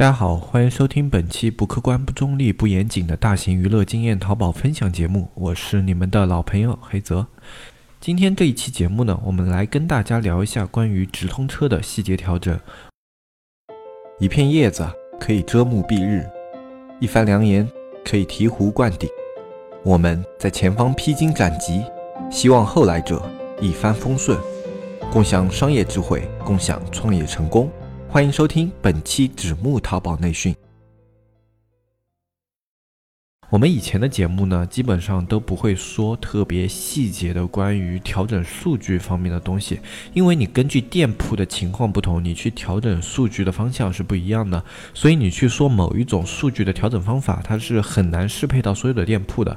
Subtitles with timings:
[0.00, 7.26] 大家好，欢迎收听本期不客观、不中立、不严谨的大型娱乐经验淘宝分享节目，我是你们的老朋友黑泽。
[8.00, 12.58] 今天这一期节目呢，我们来跟大家聊一下关于直通车的细节调整。
[14.18, 14.88] 一片叶子
[15.20, 16.26] 可以遮目蔽日，
[16.98, 17.68] 一番良言
[18.02, 19.06] 可以醍醐灌顶。
[19.84, 21.84] 我们在前方披荆斩棘，
[22.30, 23.22] 希望后来者
[23.60, 24.38] 一帆风顺，
[25.12, 27.70] 共享商业智慧，共享创业成功。
[28.12, 30.52] 欢迎收听本期纸木淘宝内训。
[33.50, 39.78] 我们以前的节目呢，基本上都不会说特别细节的关于调整数据方面的东西，
[40.12, 49.56] 因为你根据店铺的情况不同，你去调整数据的方向是不一样的，所以你去说某一种数据的调整方法，它是很难适配到所有的店铺的。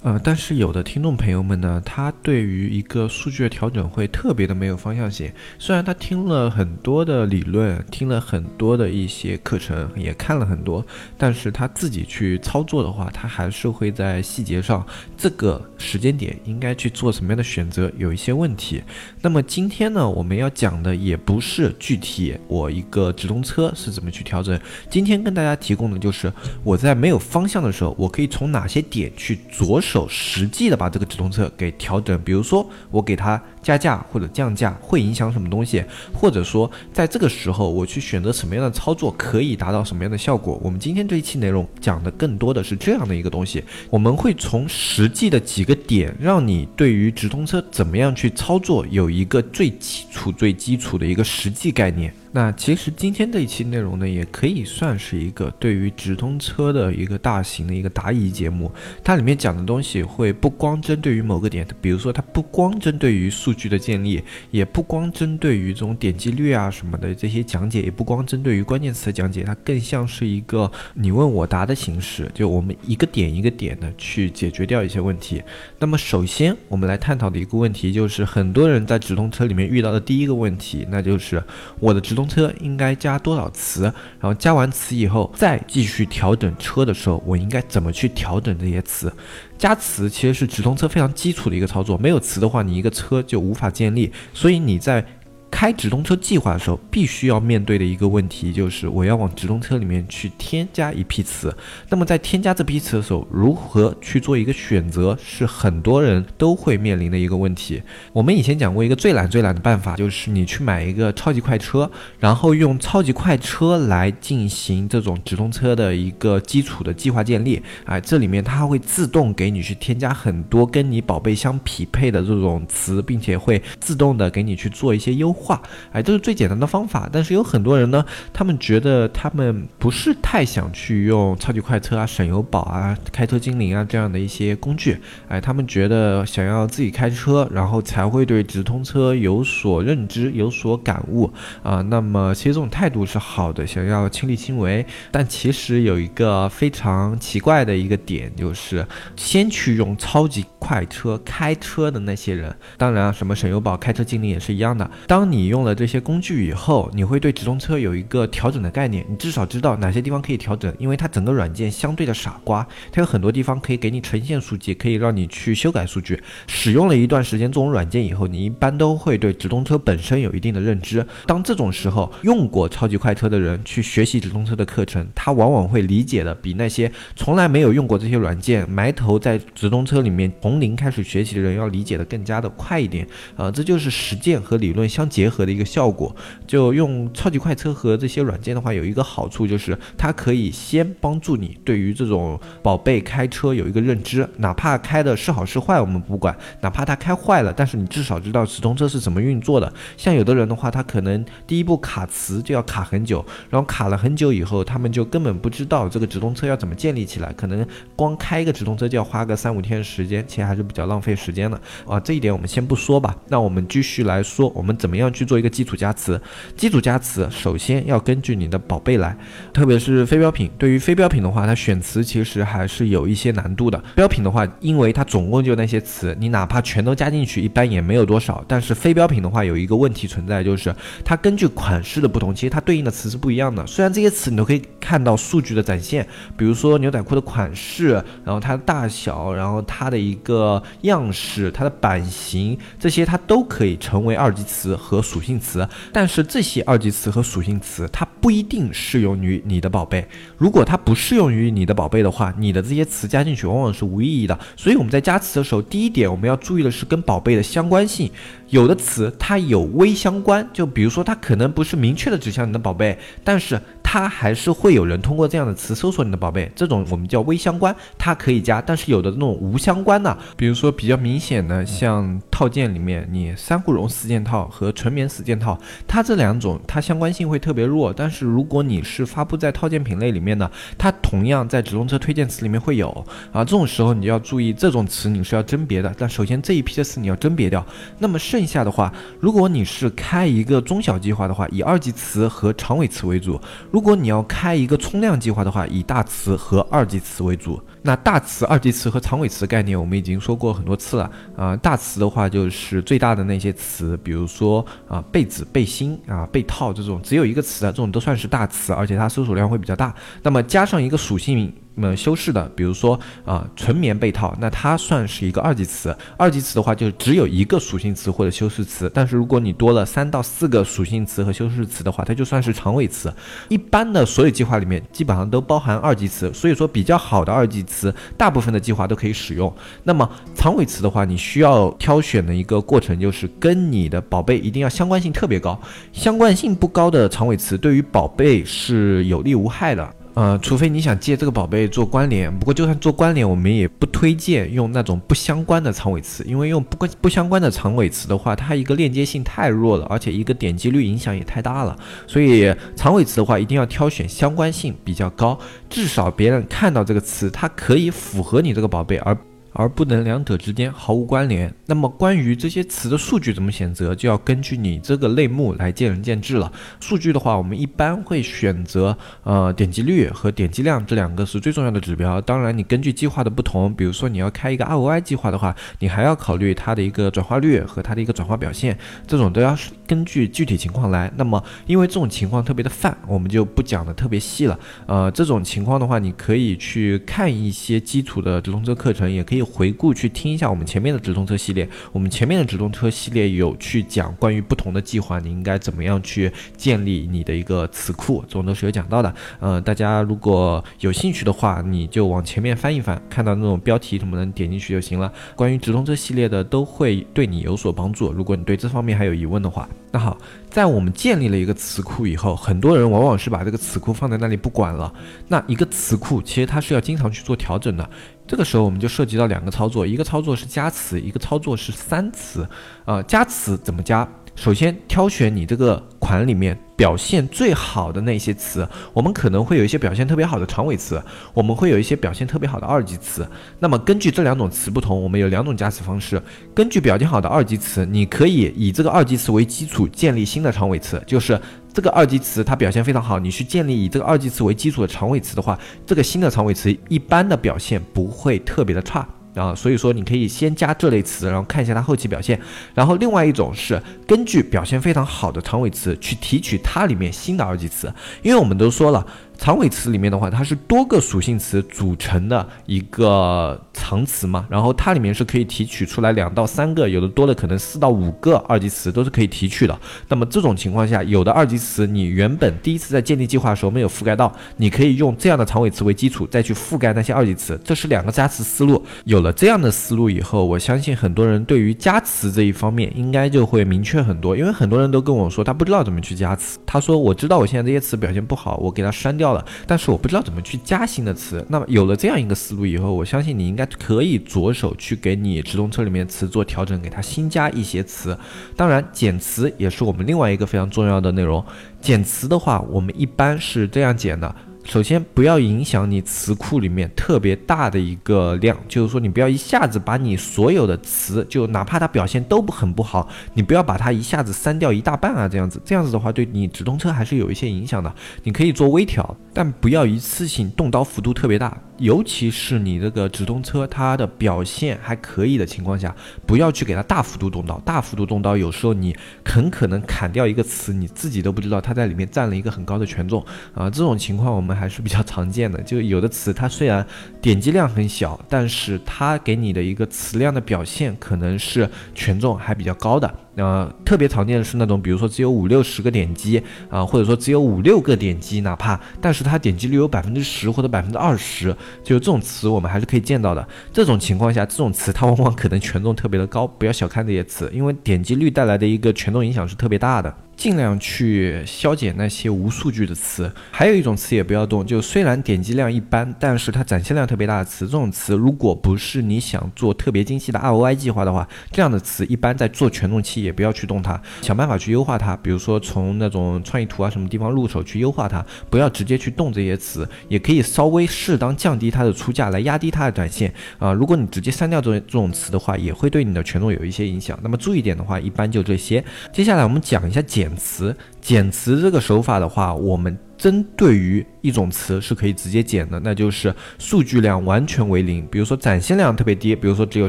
[0.00, 5.28] 呃，但是有的听众朋友们呢，他对于一个数据的调整会特别的没有方向性。
[5.58, 18.80] 虽然他听了很多的理论，听了很多的一些课程，也看了很多，但是他自己去操作的话，他还是会在细节上，这个时间点应该去做什么样的选择，有一些问题。
[19.20, 29.87] 那么今天呢，我们要讲的也不是具体我一个直通车是怎么去调整，今天跟大家提供的就是我在没有方向的时候，我可以从哪些点去着手。
[29.88, 35.82] 手实际的把这个直通车给调整，比如说我给它加价或者降价，会影响什么东西？
[36.12, 40.60] 或者说在这个时候我去选择什么样的操作可以达到什么样的效果？
[40.62, 52.12] 我们今天这一期内容讲的更多的是这样的一个东西，我们会从实际的几个点，让你对于直通车怎么样去操作有一个最基础、最基础的一个实际概念。
[52.32, 58.70] 那其实今天这一期内容呢，也可以算是一个对于直通车的一个大型的一个答疑节目。
[59.02, 75.42] 它里面讲的东西会不光针对于某个点，比如说它不光针对于数据的建立，也不光针对于这种点击率啊什么的这些讲解，也不光针对于关键词的讲解，它更像是一个你问我答的形式，就我们一个点一个点的去解决掉一些问题。
[75.78, 81.42] 那么首先我们来探讨的一个问题就是，很多人在直通车里面遇到的第一个问题，那就是
[81.80, 83.82] 我的直直通车应该加多少词？
[84.18, 89.12] 然后加完词以后，再继续调整车的时候，我应该怎么去调整这些词？
[89.56, 94.12] 加词其实是直通车非常基础的一个操作，没有词的话，你一个车就无法建立。
[94.34, 95.04] 所以你在
[95.50, 101.54] 开直通车计划的时候，必须要面对的一个问题就是，我要往直通车里面去添加一批词。
[101.88, 107.82] 那么在添加这批词的时候，如何去做一个选择，是很多人都会面临的一个问题。
[108.12, 117.62] 我们以前讲过一个最懒最懒的办法，就是你去买一个超级快车，然后用超级快车来进行这种直通车的一个基础的计划建立。
[117.86, 125.34] 哎，这里面它会自动给你去添加很多跟你宝贝相匹配的这种词，并且会自动的给你去做一些优。
[125.38, 125.62] 化，
[125.92, 127.08] 哎，这是最简单的方法。
[127.12, 141.30] 但是有很多人呢，他们觉得他们不是太想去用超级快车啊、省油宝啊、开车精灵啊这样的一些工具，哎，他们觉得想要自己开车，然后才会对直通车有所认知、有所感悟
[141.62, 141.80] 啊。
[141.82, 144.84] 那么其实这种态度是好的，想要亲力亲为。
[145.10, 154.88] 但其实有一个非常奇怪的一个点，就是先去用超级快车开车的那些人，当然啊，什么省油宝、开车精灵也是一样的。
[155.06, 166.22] 当你用了这些工具以后，你会对直通车有一个调整的概念，你至少知道哪些地方可以调整，因为它整个软件相对的傻瓜，它有很多地方可以给你呈现数据，可以让你去修改数据。
[166.46, 171.04] 使用了一段时间这种软件以后，你一般都会对直通车本身有一定的认知。
[171.26, 183.04] 当这种时候，用过超级快车的人去学习直通车的课程，他往往会理解的比那些从来没有用过这些软件，埋头在直通车里面从零开始学习的人要理解的更加的快一点。
[183.36, 185.08] 啊，这就是实践和理论相。
[185.08, 186.14] 结结合的一个效果，
[186.46, 199.72] 就用超级快车和这些软件的话，有一个好处就是它可以先帮助你对于这种宝贝开车有一个认知，哪怕开的是好是坏我们不管，哪怕它开坏了，但是你至少知道直通车是怎么运作的。
[199.96, 207.66] 像有的人的话，他可能第一步卡词就要卡很久，然后卡了很久以后，他们就根本不知道这个直通车要怎么建立起来，可能
[207.96, 211.98] 光开一个直通车就要花个三五天的时间，其实还是比较浪费时间的啊。
[211.98, 215.07] 这一点我们先不说吧，那我们继续来说，我们怎么样？
[215.12, 216.20] 去做一个基础加词，
[216.56, 219.16] 基础加词首先要根据你的宝贝来，
[219.52, 220.50] 特别是非标品。
[220.58, 223.82] 对于非标品的话，它选词其实还是有一些难度的。
[223.94, 228.44] 标品的话，因为它总共就那些词，你哪怕全都加进去，一般也没有多少。
[228.46, 230.74] 但是非标品的话，有一个问题存在，就是
[231.04, 233.66] 它根据款式的不同，其实它对应的词是不一样的。
[233.66, 236.06] 虽然这些词你都可以看到数据的展现，
[236.36, 237.92] 比如说牛仔裤的款式，
[238.24, 244.97] 然后它的大小，然后它的一个样式，它的版型，这些它都可以成为二级词和。
[245.02, 250.06] 属性词，但是这些二级词和属性词它不一定适用于你的宝贝。
[250.36, 254.38] 如果它不适用于你的宝贝的话，你的这些词加进去往往是无意义的。
[254.56, 258.10] 所以我们在加词的时候，第一点我们要注意的是跟宝贝的相关性。
[258.48, 263.60] 有的词它有微相关，就比如说它可能不是明确的指向你的宝贝，但是。
[263.90, 268.60] 它还是会有人通过这样的词搜索你的宝贝，这种我们叫微相关，它可以加。
[268.60, 277.90] 但是有的那种无相关的，比如说比较明显的，像套件里面，你珊瑚绒四件套和纯棉四件套，它这两种它相关性会特别弱。
[277.90, 282.90] 但是如果你是发布在套件品类里面的，它同样在直通车推荐词里面会有
[283.32, 283.42] 啊。
[283.42, 285.90] 这种时候你就要注意，这种词你是要甄别的。
[285.96, 287.64] 但首先这一批的词你要甄别掉。
[287.98, 293.40] 那么剩下的话，如果你是开一个中小计划的话，以二级词和长尾词为主。
[293.70, 297.62] 如如果你要开一个冲量计划的话，以大词和二级词为主。
[297.80, 301.56] 那大词、二级词和长尾词概念，我们已经说过很多次了啊。
[301.58, 309.94] 大词的话，就是最大的那些词，比如说啊被子、背心啊被套这种，只有一个词的这种都算是大词，而且它搜索量会比较大。
[310.24, 311.54] 那么加上一个属性。
[311.80, 315.96] 那么修饰的，比如说啊，纯棉被套，那它算是一个二级词。
[316.16, 318.90] 二级词的话，就只有一个属性词或者修饰词。
[318.92, 323.14] 但是如果你多了三到四个属性词和修饰词的话，它就算是长尾词。
[323.48, 326.32] 一般的所有计划里面，基本上都包含二级词。
[326.34, 329.54] 所以说，比较好的二级词，大部分的计划都可以使用。
[329.84, 335.56] 那么长尾词的话，你需要挑选的一个过程就是跟你的宝贝一定要相关性特别高。
[335.92, 339.94] 相关性不高的长尾词，对于宝贝是有利无害的。
[340.18, 351.78] 呃，除非你想借这个宝贝做关联，不过就算做关联，我们也不推荐用那种不相关的长尾词，因为用不关不相关的长尾词的话，它一个链接性太弱了，而且一个点击率影响也太大了。
[352.08, 355.38] 所以长尾词的话，一定要挑选相关性比较高，
[355.70, 359.16] 至少别人看到这个词，它可以符合你这个宝贝，而。
[359.54, 361.52] 而不能两者之间毫无关联。
[361.68, 366.50] 那么关于这些词的数据怎么选择，就要根据你这个类目来见仁见智了。
[366.80, 372.20] 数据的话，我们一般会选择呃点击率和点击量这两个是最重要的指标。
[372.22, 379.54] 当然，你根据计划的不同，比如说你要开一个 ROI 计划的话，你还要考虑它的一个转化率和它的一个转化表现，这种都要
[379.86, 381.12] 根据具体情况来。
[381.16, 384.58] 那么因为这种情况特别的泛，我们就不讲的特别细了。
[384.86, 389.44] 呃，这种情况的话，你可以去看一些基础的直通车课程，也可以。
[389.58, 391.57] 回顾去听一下我们前面的直通车系列，
[391.92, 399.14] 我们前面的直通车系列有去讲关于不同的计划，你应该怎么样去建立你的一个词库，这种都是有讲到的。
[399.40, 405.12] 呃，大家如果有兴趣的话，你就往前面翻一翻，看到那种标题什么的，点进去就行了。
[405.34, 408.12] 关于直通车系列的都会对你有所帮助。
[408.12, 410.18] 如果你对这方面还有疑问的话，那好，
[410.50, 414.92] 在我们建立了一个词库以后，很多人往往是把这个词库放在那里不管了。
[415.28, 417.88] 那一个词库其实它是要经常去做调整的。
[418.28, 422.46] 这个时候我们就涉及到两个操作，一个操作是加词，一个操作是删词。
[422.84, 424.06] 呃，加词怎么加？
[424.38, 426.56] 首先挑选你这个款里面。
[426.78, 431.02] 表现最好的那些词，我们可能会有一些表现特别好的长尾词，
[431.34, 433.28] 我们会有一些表现特别好的二级词。
[433.58, 436.22] 那么根据这两种词不同，我们有两种加词方式。
[436.54, 441.36] 根据表现好的二级词，你可以以这个二级词为基础建立新的长尾词，就是
[441.74, 449.04] 这个二级词它表现非常好，你去建立以这个二级词为基础的长尾词的话，这个新的长尾词一般的表现不会特别的差。
[449.34, 452.40] 啊，所以说你可以先加这类词，然后看一下它后期表现。
[452.74, 457.92] 然后另外一种是根据表现非常好的长尾词去提取它里面新的二级词，
[458.22, 459.06] 因为我们都说了。
[459.38, 469.78] 长尾词里面的话，它是多个属性词组成的一个长词嘛，然后它里面是可以提取出来两到三个，有的多的可能四到五个二级词都是可以提取的。
[470.08, 478.84] 那么这种情况下，有的二级词你原本第一次在建立计划的时候没有覆盖到，你可以用这样的长尾词为基础再去覆盖那些二级词，这是两个加词思路。
[479.04, 489.27] 有了这样的思路以后，我相信很多人对于加词这一方面应该就会明确很多，因为很多人都跟我说他不知道怎么去加词，他说我知道我现在这些词表现不好，我给它删掉。
[489.32, 491.44] 了，但是我不知道怎么去加新的词。
[491.48, 498.16] 那么有了这样一个思路以后，我相信你应该可以着手去给你直通车里面词做调整，给它新加一些词。
[498.56, 501.44] 当然，减词也是我们另外一个非常重要的内容。
[501.80, 504.34] 减词的话，我们一般是这样减的。
[504.68, 517.90] 首先，不要影响你词库里面特别大的一个量，就是说，你不要一下子把你所有的词，就哪怕它表现都不很不好，你不要把它一下子删掉一大半啊，这样子，这样子的话，对你直通车还是有一些影响的。
[518.24, 521.56] 你可以做微调，但不要一次性动刀幅度特别大。
[521.78, 525.94] 尤其是你这个直通车，它的表现还可以的情况下，
[526.26, 527.58] 不要去给它大幅度动刀。
[527.60, 528.94] 大幅度动刀，有时候你
[529.24, 533.70] 很可能砍掉一个词，你自己都不知道它在里面占了一个很高的权重啊。
[533.70, 535.62] 这种情况我们还是比较常见的。
[535.62, 536.84] 就有的词，它虽然
[537.22, 543.14] 点击量很小，但是它给你的一个词量的表现可能是权重还比较高的。
[543.38, 553.48] 呃，特别常见的是那种，比如说只有五六十个点击啊，或者说只有五六个点击，哪怕但是它点击率有百分之十或者百分之二十，就这种词我们还是可以见到的。
[553.72, 560.12] 这种情况下，这种词它往往可能权重特别的高，不要小看这些词，因为点击率带来的一个权重影响是特别大的。
[560.36, 583.72] 尽量去消减那些无数据的词，还有一种词也不要动，就虽然点击量一般，但是它展现量特别大的词，这种词如果不是你想做特别精细的 ROI 计划的话，这样的词一般在做权重期也不要去动它，想办法去优化它，比如说从那种创意图啊什么地方入手去优化它，不要直接去动这些词，也可以稍微适当降低它的出价来压低它的展现啊。
[583.72, 587.18] 如果你直接删掉这这种词的话，也会对你的权重有一些影响。
[587.22, 588.82] 那么注意点的话，一般就这些。
[589.12, 590.34] 接下来我们讲一下减。
[590.38, 592.96] 词减词这个手法的话，我们。
[593.18, 598.06] 针对于一种词是可以直接减的，那就是数据量完全为零。
[598.10, 599.88] 比如说展现量特别低，比如说只有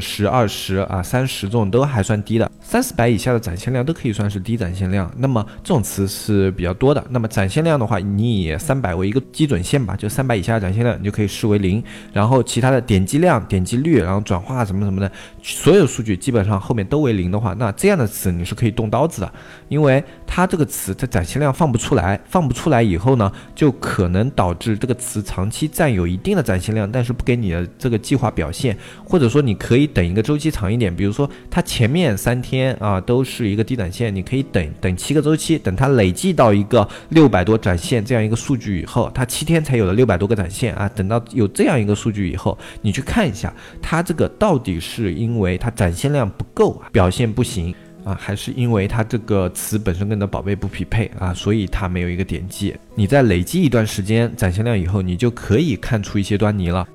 [0.00, 5.08] 十、二十啊、三十这种都还算低的，三四百以下的展现量都可以算是低展现量。
[5.18, 7.04] 那么这种词是比较多的。
[7.10, 11.82] 那么展现量的话，你以三百为一个基准线吧，就三百以下的展现量你就可以视为零。
[12.12, 19.32] 然后其他的点击量、点击率，然后转化什么什么的，所有数据基本上后面都为零的话，那这样的词你是可以动刀子的，
[19.68, 23.10] 因为它这个词它展现量放不出来，放不出来以后。
[23.20, 47.74] 呢，就可能能导致这个词长期占有一定的展现量，但是不给你的这个计划表现，或者说你可以等一个周期长一点，比如说它前面三天啊都是一个低展现，你可以等等七个周期，等它累计到一个六百多展现这样一个数据以后，它七天才有了六百多个展现啊，等到有这样一个数据以后，你去看一下它这个到底是因为它展现量不够，表现不行。
[48.04, 52.74] 啊，还是因为它这个词本身跟你的宝贝不匹配啊，所以它没有一个点击。
[52.94, 56.86] 你在累积一段时间展现量以后，你就可以看出一些端倪了。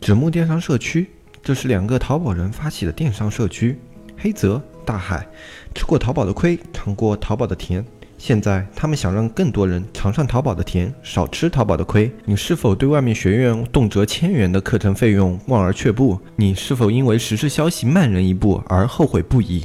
[0.00, 1.08] 纸木电商社区，
[1.42, 3.78] 这是两个淘宝人发起的电商社区。
[4.16, 5.26] 黑泽大海，
[5.74, 7.84] 吃过淘宝的亏，尝过淘宝的甜。
[8.18, 12.10] 现在他们想让更多人尝上淘宝的甜，少吃淘宝的亏。
[12.24, 16.18] 你是否对外面学院动辄千元的课程费用望而却步？
[16.34, 19.64] 你是否因为时事消息慢人一步而后悔不已？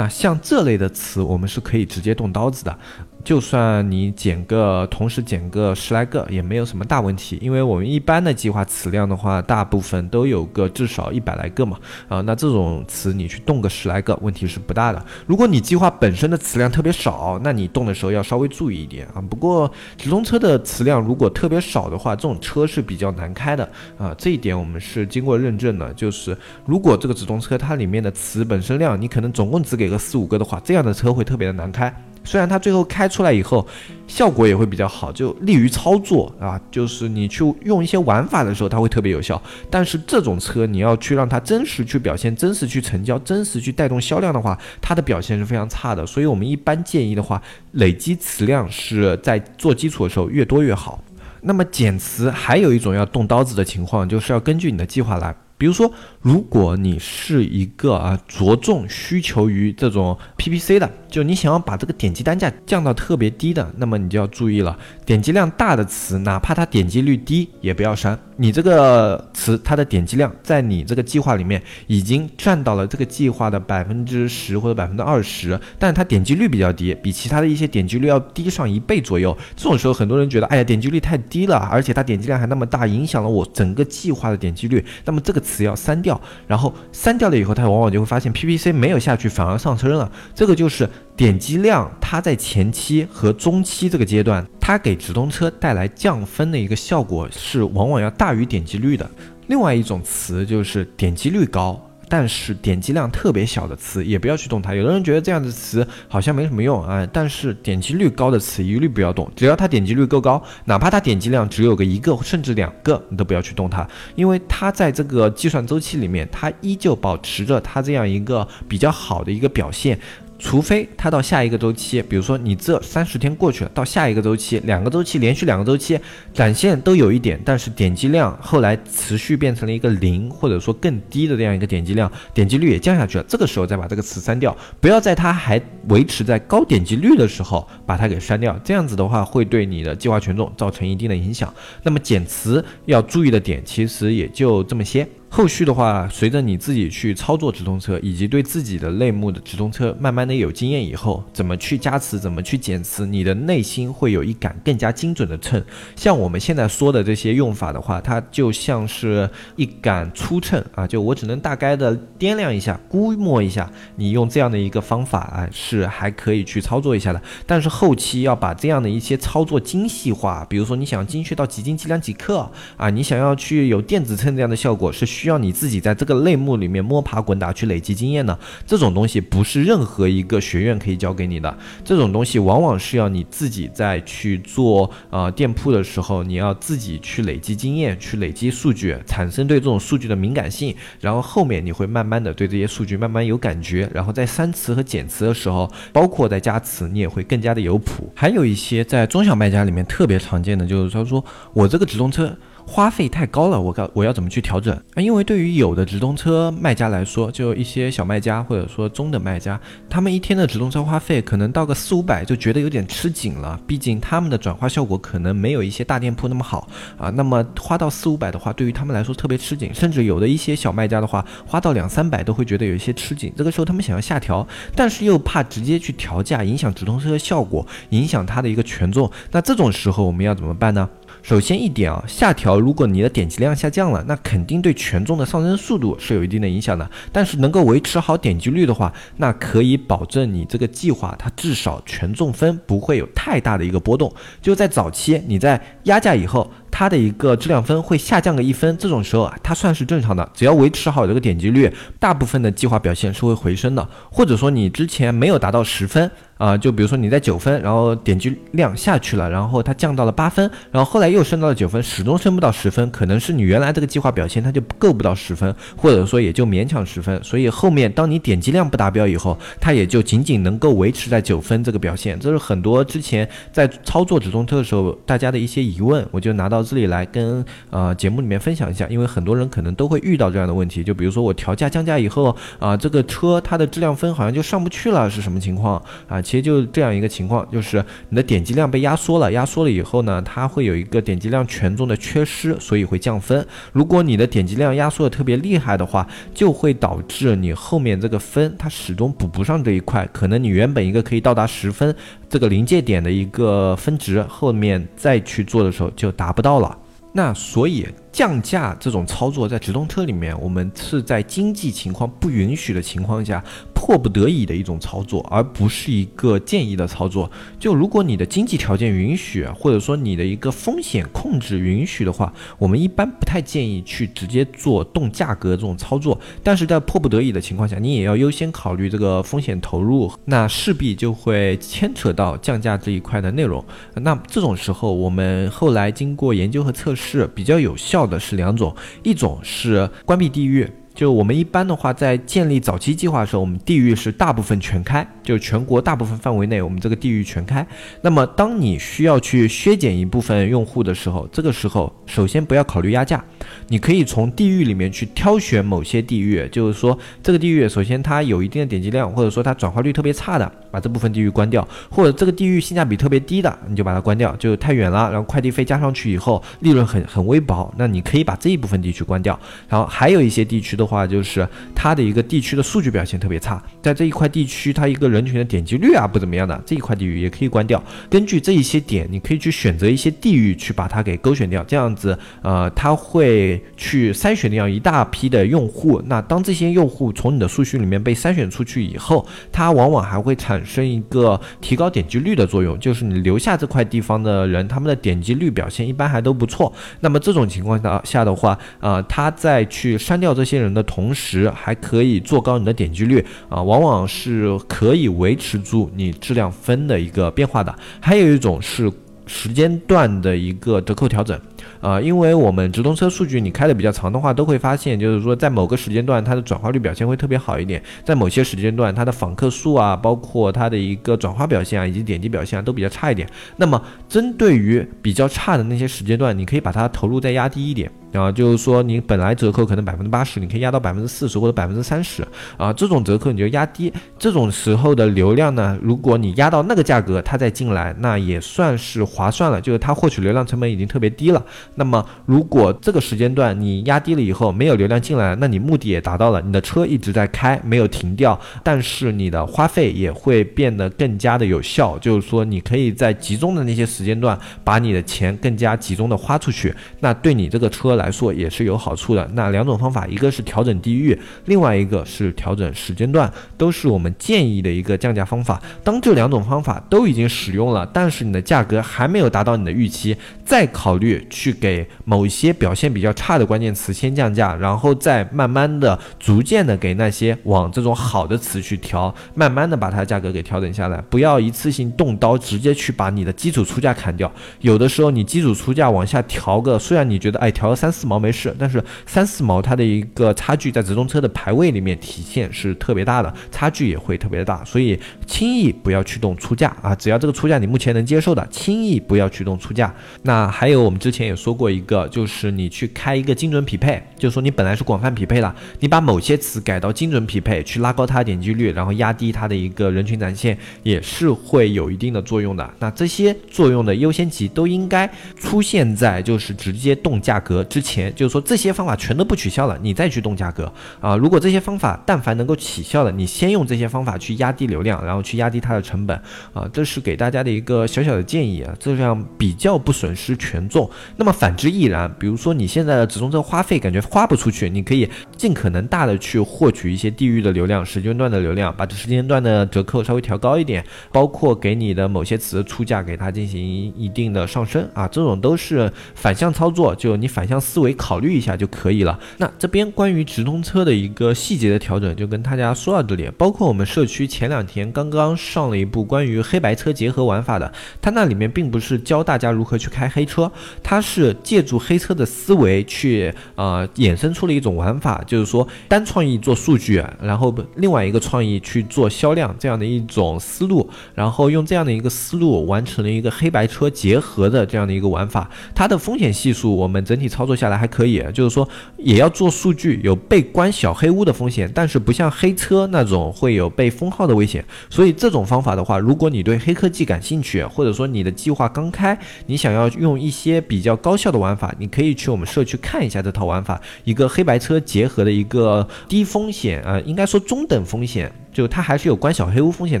[0.00, 2.78] 那像这类的词，我们是可以直接动刀子的。
[3.22, 15.04] 就算你减个，同时减个十来个，也没有什么大问题，因为我们一般的计划词量的话，大部分都有个至少一百来个嘛，啊，那这种词你去动个十来个，问题是不大的。
[15.26, 19.20] 如果你计划本身的词量特别少，那你动的时候要稍微注意一点啊。
[19.20, 31.94] 不过直通车的词量如果特别少的话，这种车是比较难开的啊，这一点我们是经过认证的，就是如果这个直通车它里面的词本身量，你可能总共只给个四五个的话，这样的车会特别的难开。
[32.22, 33.66] 虽然它最后开出来以后，
[34.06, 39.40] 效果也会比较好，就利于操作啊，就是你去用一些玩法的时候，它会特别有效。
[39.70, 46.04] 但是这种车你要去让它真实去表现、真实去成交、真实去带动销量的话，它的表现是非常差的。
[46.06, 47.40] 所以我们一般建议的话，
[47.72, 51.02] 累积词量是在做基础的时候越多越好。
[51.42, 55.34] 那么减词还有一种要动刀子的情况，就是要根据你的计划来。
[55.60, 68.18] 比如说，如果你是一个啊着重需求于这种 PPC 的，就你想要把这个点击单价降到特别低的，那么你就要注意了，点击量大的词，哪怕它点击率低，也不要删。
[68.40, 79.36] 你这个词它的点击量在你这个计划里面已经占到了这个计划的百分之十或者百分之二十，但是它点击率比较低，比其他的一些点击率要低上一倍左右。
[79.54, 84.82] 这种时候，很多人觉得，哎呀，点击率太低了，而且它点击量还那么大，影响了我整个计划的点击率。
[85.04, 90.10] 那么这个词要删掉，然后删掉了以后，它往往就会发现 PPC 没有下去，反而上升了。
[90.34, 94.46] 这个就是点击量，它在前期和中期这个阶段。
[94.62, 99.10] 它给直通车带来降分的一个效果是往往要大大于点击率的。
[99.48, 104.72] 另外一种词就是点击率高，但是点击量特别小的词，也不要去动它。
[104.72, 109.28] 有的人觉得这样的词好像没什么用啊，但是点击率高的词一律不要动。
[109.34, 113.84] 只要它点击率够高，哪怕它点击量只有个一个甚至两个，你都不要去动它，
[114.14, 119.98] 因为它在这个计算周期里面，它依旧保持着它这样一个比较好的一个表现。
[120.40, 126.00] 除非它到下一个周期，比如说你这三十天过去了，到下一个周期，两个周期连续两个周期
[126.32, 141.52] 展现都有一点，但是点击量后来持续变成了一个零，或者说更低的这样一个点击量，点击率也降下去了，这个时候再把这个词删掉，不要在它还维持在高点击率的时候把它给删掉，这样子的话会对你的计划权重造成一定的影响。
[141.82, 145.06] 那么减词要注意的点其实也就这么些。
[145.32, 155.62] 后续的话，随着你自己去操作直通车，以及对自己的类目的直通车慢慢的有经验以后，怎么去加词，怎么去减词，你的内心会有一杆更加精准的秤。
[155.94, 167.22] 像我们现在说的这些用法的话，它就像是一杆粗秤啊，就我只能大概的掂量一下，估摸一下，你用这样的一个方法啊，是还可以去操作一下的。
[167.46, 175.30] 但是后期要把这样的一些操作精细化，比如说你想精确到几斤几两几克啊，你想要去有电子秤这样的效果，是需需。
[175.30, 178.36] 要你自己在这个类目里面摸爬滚打去累积经验呢？
[178.66, 198.12] 这种东西不是任何一个学院可以教给你的，这种东西往往是要你自己在去做呃店铺的时候，你要自己去累积经验，去累积数据，产生对这种数据的敏感性，然后后面你会慢慢的对这些数据慢慢有感觉，然后在删词和减词的时候，包括在加词，你也会更加的有谱。
[198.16, 202.36] 还有一些在中小卖家里面特别常见的就是他说我这个直通车。
[202.66, 205.02] 花费太高了，我告我要怎么去调整啊？
[205.02, 213.58] 因为对于有的直通车卖家来说，就一些小卖家或者说中等卖家，他们一天的直通车花费可能到个四五百就觉得有点吃紧了。
[213.66, 217.10] 毕竟他们的转化效果可能没有一些大店铺那么好啊。
[217.10, 223.32] 那么花到四五百的话，对于他们来说特别吃紧，甚至有的一些小卖家的话，花到两三百都会觉得有一些吃紧。
[223.36, 229.10] 这个时候他们想要下调，但是又怕直接去调价影响直通车的效果，影响它的一个权重。
[229.32, 230.88] 那这种时候我们要怎么办呢？
[231.22, 236.90] 首先一点啊，下调，如果你的点击量下降了，那肯定对权重的上升速度是有一定的影响的。
[237.12, 244.12] 但是能够维持好点击率的话，那可以保证你这个计划它至少权重分不会有太大的一个波动。
[244.40, 246.50] 就在早期你在压价以后。
[246.72, 250.26] 它的一个质量分会下降个一分，这种时候啊，它算是正常的。
[250.32, 253.86] 只要维持好这个点击率，大部分的计划表现是会回升的。
[254.08, 256.08] 或者说你之前没有达到十分
[256.40, 267.22] 啊，就比如说你在九分，然后点击量下去了，然后它降到了八分，然后后来又升到了九分，始终升不到十分，可能是你原来这个计划表现它就够不到十分，或者说也就勉强十分。
[267.22, 272.18] 所以后面当你点击量不达标以后，它也就仅仅能够维持在九分这个表现。
[272.18, 276.60] 这是很多之前在操作直通车的时候大家的一些疑问，我就拿到。
[276.70, 286.22] 这里来跟呃节目里面分享一下，因为很多人可能都会遇到这样的问题，就比如说我调价降价以后啊，这个车它的质量分好像就上不去了，是什么情况啊？
[286.30, 293.44] 其实就这样一个情况，就是你的点击量被压缩了，压缩了以后呢，它会有一个点击量权重的缺失，所以会降分。
[293.72, 301.92] 如果你的点击量压缩的特别厉害的话，就会导致你后面这个分它始终补不上这一块，可能你原本一个可以到达十分
[302.28, 306.50] 这个临界点的一个分值，后面再去做的时候就达不到。
[306.50, 306.76] 到了，
[307.12, 307.86] 那所以。
[308.12, 313.42] 降价这种操作在直通车里面，我们是在经济情况不允许的情况下，
[313.72, 317.30] 迫不得已的一种操作，而不是一个建议的操作。
[317.58, 326.18] 就如果你的经济条件允许，或者说你的一个风险控制允许的话，我们一般不太建议去直接做动价格这种操作。
[326.42, 333.64] 但是在迫不得已的情况下，你也要优先考虑这个风险投入，那势必就会牵扯到降价这一块的内容。
[333.94, 337.99] 那这种时候，我们后来经过研究和测试，比较有效。
[338.06, 340.68] 的是两种，一种是关闭地域。
[340.92, 347.66] 就我们一般的话，在建立早期计划的时候，我们地域是大部分全开，就全国大部分范围内，我们这个地域全开。
[348.02, 353.24] 那么，当你需要去削减一部分用户的时候，这个时候首先不要考虑压价，
[353.68, 369.38] 你可以从地域里面去挑选某些地域，就是说这个地域首先它有一定的点击量，或者说它转化率特别差的，把这部分地域关掉；或者这个地域性价比特别低的，你就把它关掉，就太远了，然后快递费加上去以后，利润很很微薄，那你可以把这一部分地区关掉。
[369.68, 370.70] 然后还有一些地区。
[370.80, 377.82] 的话就是它的一个地区的数据表现特别差，在这一块地区，它一个人群的点击率啊不怎么样的这一块地域也可以关掉。
[378.08, 386.00] 根据这一些点，你可以去选择一些地域去把它给勾选掉，这样子呃，它会去筛选掉一大批的用户。
[386.06, 396.72] 那当这些用户从你的数据里面被筛选出去以后，它往往还会产生一个提高点击率的作用，就是你留下这块地方的人，他们的点击率表现一般还都不错。
[397.00, 400.70] 那么这种情况下下的话，呃，他在去删掉这些人。
[400.70, 403.18] 的同时还可以做高你的点击率
[403.48, 407.74] 啊，往往是可以维持住你质量分的一个变化的。
[407.98, 408.88] 还有一种是
[409.26, 411.36] 时间段的一个折扣调整。
[411.80, 423.28] 呃，因为我们直通车数据你开的比较长的话，都会发现，就是说在某个时间段它的转化率表现会特别好一点，在某些时间段它的访客数啊，包括它的一个转化表现啊，以及点击表现啊，都比较差一点。
[423.56, 427.90] 那么针对于比较差的那些时间段，你可以把它投入再压低一点。
[428.12, 433.92] 啊，就是说你本来折扣可能百分之八十，你可以压到百分之四十或者百分之三十啊，这种折扣你就压低。
[434.18, 441.40] 这种时候的流量呢，如果你压到那个价格，它再进来，那也算是划算了，就是它获取流量成本已经特别低了。
[441.76, 457.99] 那么如果这个时间段你压低了以后，没有流量进来，那你目的也达到了，你的车一直在开，没有停掉，但是你的花费也会变得更加的有效，就是说你可以在集中的那些时间段把你的钱更加集中的花出去，那对你这个车。
[458.00, 459.28] 来说也是有好处的。
[459.34, 465.60] 那两种方法，一个是调整地域，另外一个是调整时间段，都是我们建议的一个降价方法。
[465.84, 484.32] 当这两种方法都已经使用了，但是你的价格还没有达到你的预期，再考虑去给某一些表现比较差的关键词先降价，然后再慢慢的、逐渐的给那些往这种好的词去调，慢慢的把它的价格给调整下来，不要一次性动刀，直接去把你的基础出价砍掉。
[484.60, 487.89] 有的时候你基础出价往下调个，虽然你觉得哎调个三。
[487.90, 496.94] 三四毛没事，但是三四毛它的一个差距在直通车的排位里面体现是特别大的，差距也会特别大，所以轻易不要驱动出价啊！
[496.94, 499.92] 只要这个出价你目前能接受的，轻易不要驱动出价。
[500.22, 512.72] 那还有我们之前也说过一个，就是你去开一个精准匹配，就是说你本来是广泛匹配了，你把某些词改到精准匹配，去拉高它的点击率，然后压低它的一个人群展现，也是会有一定的作用的。
[512.78, 517.79] 那这些作用的优先级都应该出现在就是直接动价格之。
[517.80, 521.16] 前就是说这些方法全都不取消了，你再去动价格啊！
[521.16, 526.20] 如果这些方法但凡能够起效的，你先用这些方法去压低流量，然后去压低它的成本
[526.52, 526.68] 啊！
[526.72, 530.90] 这是给大家的一个小小的建议啊，这样比较不损失权重。
[531.16, 543.62] 那么反之亦然，比如说你现在的直通车花费感觉花不出去，你可以尽可能大的去获取一些地域的流量、时间段的流量，把这时间段的折扣稍微调高一点，包括给你的某些词出价给它进行
[543.96, 545.06] 一定的上升啊！
[545.06, 547.60] 这种都是反向操作，就你反向。
[547.70, 549.16] 思维考虑一下就可以了。
[549.38, 553.30] 那这边关于直通车的一个细节的调整，就跟大家说到这里。
[553.38, 560.50] 包括我们社区前两天刚刚上了一部关于黑白车结合玩法的，它那里面并不是教大家如何去开黑车，
[560.82, 575.48] 它是借助黑车的思维去呃衍生出了一种玩法，就是说单创意做数据，然后另外一个创意去做销量这样的一种思路，然后用这样的一个思路完成了一个黑白车结合的这样的一个玩法。
[575.72, 577.59] 它的风险系数，我们整体操作。
[577.60, 584.64] 下来还可以，就是说也要做数据，有被关小黑屋的风险，但是不像黑车那种会有被封号的危险。
[584.88, 598.32] 所以这种方法的话，如果你对黑科技感兴趣，或者说你的计划刚开，你想要用一些比较高效的玩法，你可以去我们社区看一下这套玩法，一个黑白车结合的一个低风险，呃，应该说中等风险。
[598.52, 600.00] 就它还是有关小黑屋风险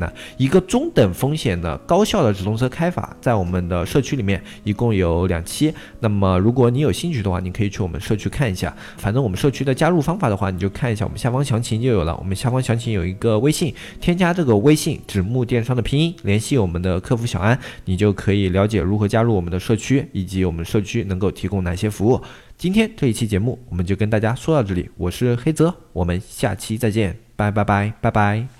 [0.00, 5.72] 的一个中等风险的高效的直通车开法，在我们的社区里面一共有两期。
[6.00, 8.74] 那么如果你有兴趣的话，你可以去我们社区看一下。
[8.96, 12.16] 反正我们社区的加入方法的话，你就看一下我们下方详情就有了。
[12.16, 22.20] 我们下方详情有一个微信，添加这个微信“纸木电商”的拼音，联系我们的客服小安，你就可以了解如何加入我们的社区，以及我们社区能够提供哪些服务。
[22.58, 27.29] 今天这一期节目我们就跟大家说到这里，我是黑泽，我们下期再见。
[27.40, 28.59] 拜拜拜拜拜。